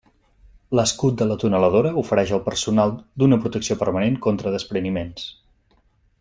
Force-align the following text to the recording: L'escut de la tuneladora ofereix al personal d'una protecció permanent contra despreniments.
L'escut 0.77 1.19
de 1.21 1.27
la 1.31 1.37
tuneladora 1.43 1.91
ofereix 2.03 2.33
al 2.37 2.41
personal 2.47 2.95
d'una 3.23 3.39
protecció 3.45 3.79
permanent 3.83 4.19
contra 4.29 4.55
despreniments. 4.57 5.29